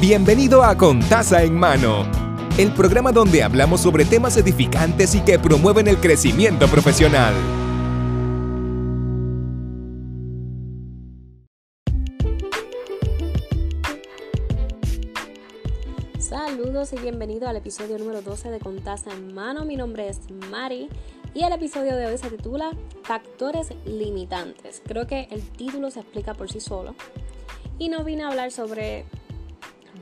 [0.00, 2.04] Bienvenido a Con Taza en Mano,
[2.58, 7.32] el programa donde hablamos sobre temas edificantes y que promueven el crecimiento profesional.
[16.18, 19.64] Saludos y bienvenido al episodio número 12 de Con Taza en Mano.
[19.64, 20.20] Mi nombre es
[20.50, 20.88] Mari
[21.34, 22.72] y el episodio de hoy se titula
[23.04, 24.82] Factores limitantes.
[24.84, 26.94] Creo que el título se explica por sí solo.
[27.78, 29.06] Y no vine a hablar sobre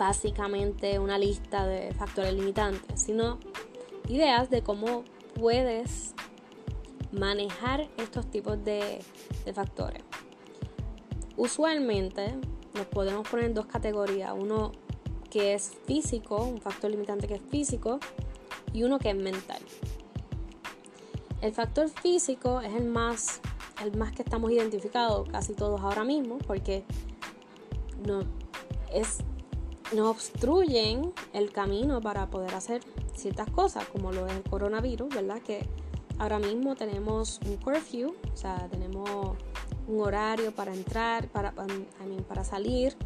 [0.02, 3.38] básicamente una lista de factores limitantes, sino
[4.08, 6.12] ideas de cómo puedes
[7.12, 8.98] manejar estos tipos de,
[9.54, 10.02] factores.
[11.36, 12.34] Usualmente
[12.74, 14.72] nos podemos poner en dos categorías, uno
[15.30, 18.00] que es físico, un factor limitante que es físico,
[18.72, 19.62] y uno que es mental.
[21.40, 23.40] El factor físico es el más,
[23.80, 26.84] el más que estamos identificados casi todos ahora mismo, porque
[28.04, 28.24] no,
[28.92, 29.18] es
[29.94, 32.82] nos obstruyen el camino para poder hacer
[33.14, 35.40] ciertas cosas, como lo es el coronavirus, ¿verdad?
[35.42, 35.66] Que
[36.18, 39.36] ahora mismo tenemos un curfew, o sea, tenemos
[39.86, 41.52] un horario para entrar, para,
[42.28, 42.96] para salir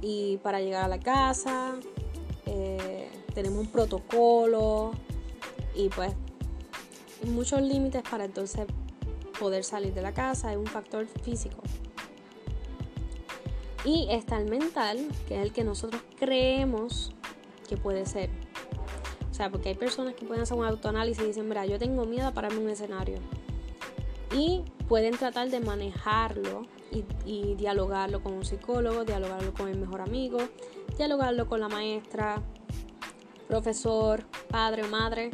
[0.00, 1.74] y para llegar a la casa.
[2.46, 4.92] Eh, tenemos un protocolo
[5.74, 6.12] y pues
[7.24, 8.66] muchos límites para entonces
[9.38, 10.52] poder salir de la casa.
[10.52, 11.62] Es un factor físico.
[13.84, 17.12] Y está el mental, que es el que nosotros creemos
[17.68, 18.30] que puede ser.
[19.30, 22.06] O sea, porque hay personas que pueden hacer un autoanálisis y dicen, mira, yo tengo
[22.06, 23.18] miedo a pararme en un escenario.
[24.34, 26.62] Y pueden tratar de manejarlo
[27.24, 30.38] y, dialogarlo con un psicólogo, dialogarlo con el mejor amigo,
[30.96, 32.42] dialogarlo con la maestra,
[33.48, 35.30] profesor, padre o madre.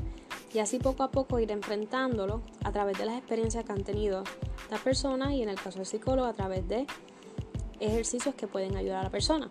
[0.52, 4.24] Y así poco a poco ir enfrentándolo a través de las experiencias que han tenido
[4.70, 6.86] las personas y en el caso del psicólogo a través de
[7.82, 9.48] ejercicios que pueden ayudar a la persona.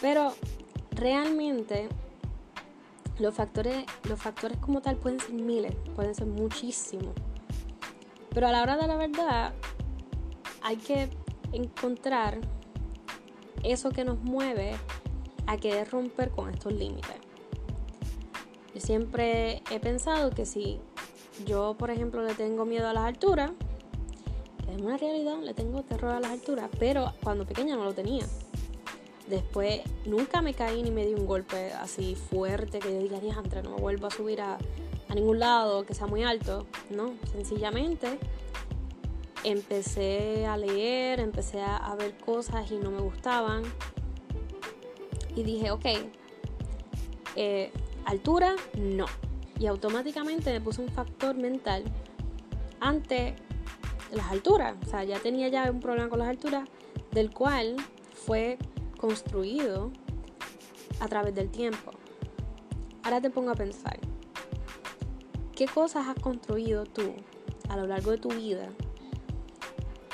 [0.00, 0.34] Pero
[0.90, 1.88] realmente
[3.18, 7.14] los factores, los factores como tal pueden ser miles, pueden ser muchísimos.
[8.30, 9.52] Pero a la hora de la verdad
[10.62, 11.08] hay que
[11.52, 12.38] encontrar
[13.62, 14.74] eso que nos mueve
[15.46, 17.16] a querer romper con estos límites.
[18.74, 20.80] Yo siempre he pensado que si
[21.46, 23.52] yo, por ejemplo, le tengo miedo a las alturas,
[24.72, 28.26] es una realidad, le tengo terror a las alturas, pero cuando pequeña no lo tenía.
[29.28, 33.62] Después nunca me caí ni me di un golpe así fuerte que yo diga, diantre,
[33.62, 34.58] no me vuelvo a subir a,
[35.08, 36.66] a ningún lado que sea muy alto.
[36.90, 38.18] No, sencillamente
[39.44, 43.62] empecé a leer, empecé a, ver cosas y no me gustaban.
[45.34, 45.86] Y dije, ok,
[47.36, 47.70] eh,
[48.04, 49.06] altura, no.
[49.58, 51.84] Y automáticamente me puse un factor mental
[52.80, 53.34] ante
[54.12, 54.76] las alturas.
[54.86, 56.68] O sea, ya tenía ya un problema con las alturas,
[57.10, 57.76] del cual
[58.14, 58.58] fue
[58.98, 59.90] construido
[61.00, 61.90] a través del tiempo.
[63.02, 63.98] Ahora te pongo a pensar,
[65.56, 67.14] ¿qué cosas has construido tú
[67.68, 68.68] a lo largo de tu vida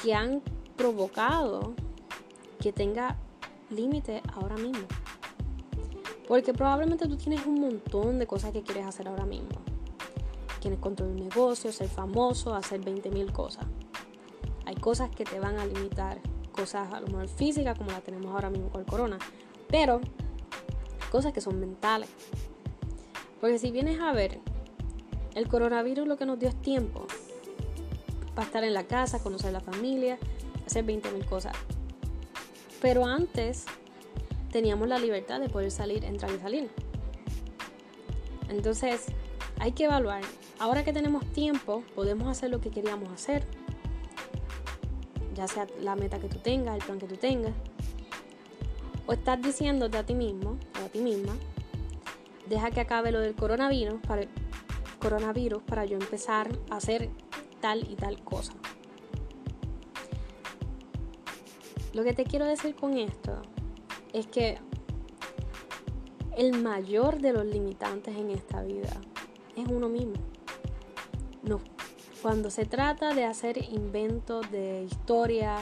[0.03, 0.41] que han
[0.77, 1.75] provocado
[2.61, 3.19] que tenga
[3.69, 4.87] límite ahora mismo?
[6.27, 9.68] Porque probablemente tú tienes un montón de cosas que quieres hacer ahora mismo.
[10.61, 13.67] Quieres construir un negocio, ser famoso, hacer 20 mil cosas.
[14.67, 16.19] Hay cosas que te van a limitar,
[16.53, 19.19] cosas a lo mejor físicas como la tenemos ahora mismo con el corona,
[19.69, 20.01] pero
[21.11, 22.11] cosas que son mentales.
[23.41, 24.41] Porque si vienes a ver,
[25.35, 27.07] el coronavirus lo que nos dio es tiempo
[28.35, 30.19] para estar en la casa, conocer la familia,
[30.67, 31.57] hacer 20.000 cosas.
[32.83, 33.65] Pero antes
[34.51, 36.71] teníamos la libertad de poder salir, entrar y salir.
[38.49, 39.07] Entonces,
[39.59, 40.23] hay que evaluar.
[40.59, 43.47] Ahora que tenemos tiempo, podemos hacer lo que queríamos hacer
[45.39, 47.53] ya sea la meta que tú tengas, el plan que tú tengas,
[49.07, 51.33] o estás diciéndote a ti mismo o a ti misma,
[52.49, 54.23] deja que acabe lo del coronavirus para,
[54.99, 57.09] coronavirus para yo empezar a hacer
[57.61, 58.53] tal y tal cosa.
[61.95, 63.41] Lo que te quiero decir con esto
[64.13, 64.59] es que
[66.37, 69.01] el mayor de los limitantes en esta vida
[69.55, 70.17] es uno mismo.
[71.43, 71.61] No,
[72.23, 75.57] cuando se trata de hacer inventos de historia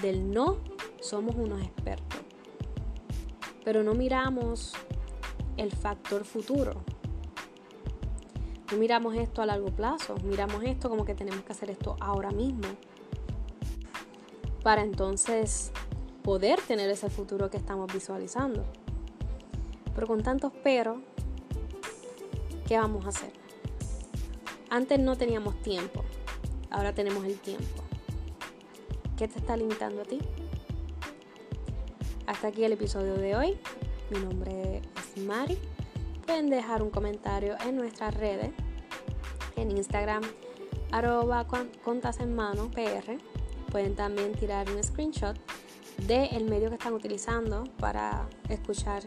[0.00, 0.58] del no,
[1.00, 2.20] somos unos expertos.
[3.64, 4.72] Pero no miramos
[5.56, 6.82] el factor futuro.
[8.70, 12.30] No miramos esto a largo plazo, miramos esto como que tenemos que hacer esto ahora
[12.30, 12.66] mismo.
[14.62, 15.72] Para entonces
[16.22, 18.64] poder tener ese futuro que estamos visualizando.
[19.94, 21.02] Pero con tantos pero,
[22.66, 23.41] ¿qué vamos a hacer?
[24.72, 26.02] Antes no teníamos tiempo,
[26.70, 27.82] ahora tenemos el tiempo.
[29.18, 30.18] ¿Qué te está limitando a ti?
[32.26, 33.58] Hasta aquí el episodio de hoy.
[34.08, 35.58] Mi nombre es Mari.
[36.24, 38.50] Pueden dejar un comentario en nuestras redes,
[39.56, 40.22] en Instagram,
[40.90, 41.46] arroba
[41.84, 42.18] contas.
[43.70, 45.36] Pueden también tirar un screenshot
[46.06, 49.02] del medio que están utilizando para escuchar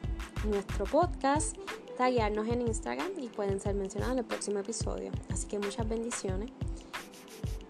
[0.47, 1.57] nuestro podcast,
[1.95, 5.11] taguearnos en Instagram y pueden ser mencionados en el próximo episodio.
[5.31, 6.51] Así que muchas bendiciones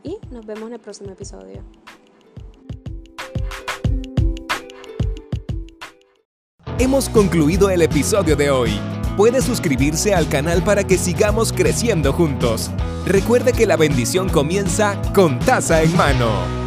[0.04, 1.64] y nos vemos en el próximo episodio.
[6.78, 8.72] Hemos concluido el episodio de hoy.
[9.16, 12.70] Puede suscribirse al canal para que sigamos creciendo juntos.
[13.06, 16.65] Recuerde que la bendición comienza con taza en mano.